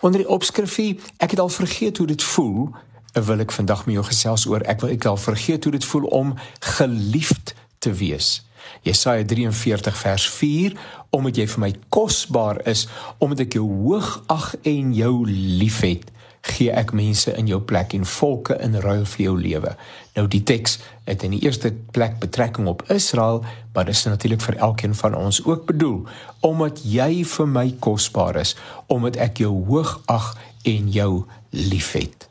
[0.00, 2.70] Onder die opskrifie ek het al vergeet hoe dit voel,
[3.12, 6.06] wil ek vandag met jou gesels oor ek wil ek al vergeet hoe dit voel
[6.14, 6.30] om
[6.76, 8.38] geliefd te wees.
[8.86, 10.76] Jesaja 43 vers 4
[11.10, 12.86] omdat jy vir my kosbaar is
[13.18, 16.08] omdat ek jou hoog ag en jou liefhet
[16.40, 19.74] gee ek mense in jou plek en volke in ruil vir jou lewe.
[20.16, 23.44] Nou die teks het in die eerste plek betrekking op Israel,
[23.74, 26.06] maar dit is natuurlik vir elkeen van ons ook bedoel
[26.40, 28.56] omdat jy vir my kosbaar is,
[28.88, 30.32] omdat ek jou hoog ag
[30.64, 32.28] en jou liefhet.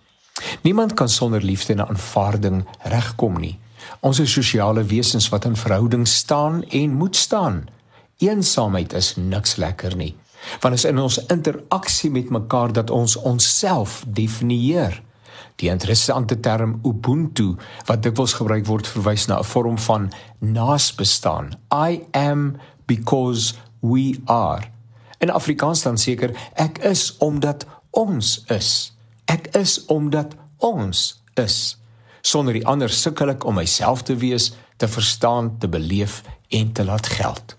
[0.61, 3.57] Niemand kan sonder liefde en aanvaarding regkom nie.
[3.99, 7.67] Ons is sosiale wesens wat in verhouding staan en moet staan.
[8.17, 10.15] Eensaamheid is niks lekker nie.
[10.59, 15.01] Want is in ons interaksie met mekaar dat ons onsself definieer.
[15.59, 21.59] Die interessante term ubuntu wat dikwels gebruik word verwys na 'n vorm van naasbestaan.
[21.73, 24.63] I am because we are.
[25.19, 28.93] In Afrikaans dan seker ek is omdat ons is.
[29.25, 31.77] Ek is omdat ons is.
[32.21, 36.83] Sonder die ander sukkel ek om myself te wees, te verstaan, te beleef en te
[36.83, 37.58] laat geld.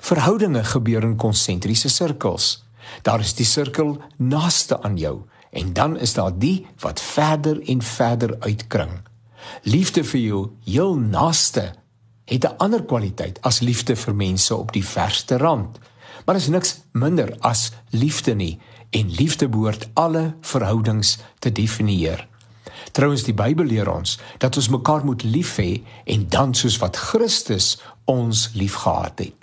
[0.00, 2.64] Verhoudinge gebeur in konsentriese sirkels.
[3.02, 7.82] Daar is die sirkel naaste aan jou en dan is daar die wat verder en
[7.82, 9.00] verder uitkring.
[9.62, 11.72] Liefde vir jou heel naaste
[12.24, 15.78] het 'n ander kwaliteit as liefde vir mense op die verste rand.
[16.24, 18.60] Maar is niks minder as liefde nie
[18.90, 22.28] en liefde behoort alle verhoudings te definieer.
[22.92, 26.96] Trouwens die Bybel leer ons dat ons mekaar moet lief hê en dan soos wat
[26.96, 29.41] Christus ons liefgehad het.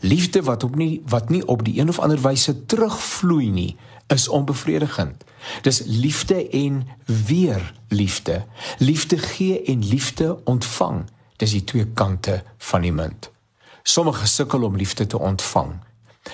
[0.00, 4.28] Liefde wat op nie wat nie op die een of ander wyse terugvloei nie, is
[4.28, 5.24] onbevredigend.
[5.62, 8.44] Dis liefde en weer liefde.
[8.78, 11.04] Liefde gee en liefde ontvang.
[11.36, 13.30] Dis die twee kante van die munt.
[13.82, 15.74] Sommige sukkel om liefde te ontvang.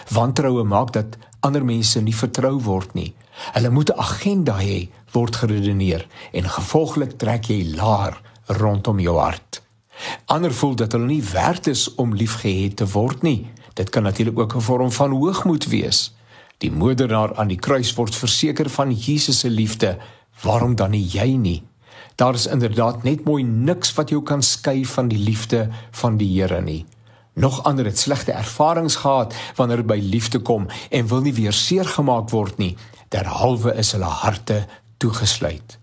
[0.09, 3.15] Wantroue maak dat ander mense nie vertrou word nie.
[3.53, 9.63] Hulle moet 'n agenda hê, word geredeneer en gevolglik trek jy laar rondom jou hart.
[10.25, 13.51] Ander voel dat hulle nie werd is om liefgehet te word nie.
[13.75, 16.15] Dit kan natuurlik ook 'n vorm van hoogmoed wees.
[16.59, 19.99] Die moordenaar aan die kruis word verseker van Jesus se liefde.
[20.43, 21.63] Waarom dan nie jy nie?
[22.15, 26.41] Daar is inderdaad net mooi niks wat jou kan skei van die liefde van die
[26.41, 26.87] Here nie.
[27.35, 31.53] Nog ander het slegte ervarings gehad wanneer dit by liefde kom en wil nie weer
[31.53, 32.77] seer gemaak word nie.
[33.09, 35.79] Derhalwe is hulle harte toegesluit.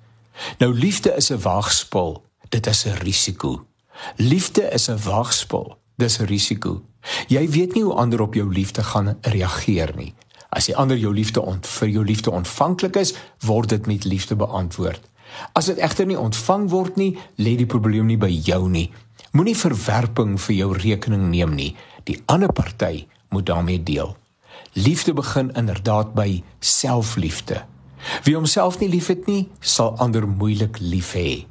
[0.57, 2.23] Nou liefde is 'n waagspel.
[2.49, 3.68] Dit is 'n risiko.
[4.15, 5.77] Liefde is 'n waagspel.
[5.95, 6.81] Dis 'n risiko.
[7.27, 10.13] Jy weet nie hoe ander op jou liefde gaan reageer nie.
[10.49, 13.13] As jy ander jou liefde ont vir jou liefde ontvanklik is,
[13.45, 15.01] word dit met liefde beantwoord.
[15.53, 18.89] As dit egter nie ontvang word nie, lê die probleem nie by jou nie.
[19.31, 21.75] Moenie verwerping vir jou rekening neem nie.
[22.09, 24.15] Die ander party moet daarmee deel.
[24.73, 27.61] Liefde begin inderdaad by selfliefde.
[28.23, 31.45] Wie homself nie liefhet nie, sal ander moeilik lief hê.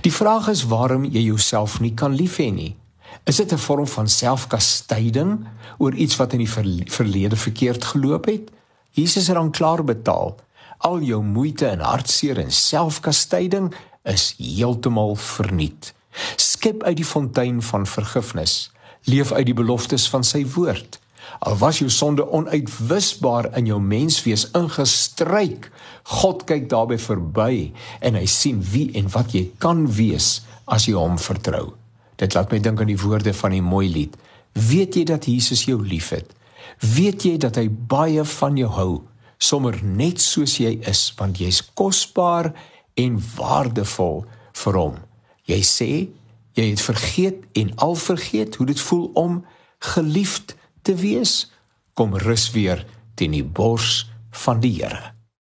[0.00, 2.76] Die vraag is waarom jy jouself nie kan lief hê nie.
[3.24, 5.46] Is dit 'n vorm van selfkastyding
[5.78, 6.52] oor iets wat in die
[6.90, 8.50] verlede verkeerd geloop het?
[8.90, 10.36] Jesus het dan klaar betaal.
[10.78, 15.94] Al jou moeite en hartseer en selfkastyding is heeltemal verniet.
[16.36, 18.70] Skep uit die fontein van vergifnis.
[19.04, 21.00] Leef uit die beloftes van sy woord.
[21.42, 25.70] Al was jou sonde onuitwisbaar in jou menswees ingestryk,
[26.02, 30.96] God kyk daarby verby en hy sien wie en wat jy kan wees as jy
[30.98, 31.72] hom vertrou.
[32.18, 34.16] Dit laat my dink aan die woorde van die mooi lied.
[34.52, 36.28] Weet jy dat Jesus jou liefhet?
[36.82, 38.92] Weet jy dat hy baie van jou hou,
[39.42, 42.52] sommer net soos jy is, want jy's kosbaar
[42.98, 44.22] en waardevol
[44.62, 44.98] vir hom.
[45.50, 45.92] Jy sê
[46.58, 49.40] jy het vergeet en al vergeet hoe dit voel om
[49.92, 51.50] geliefd te wees,
[51.94, 52.84] kom rus weer
[53.14, 54.04] teen die bors
[54.44, 55.12] van die Here.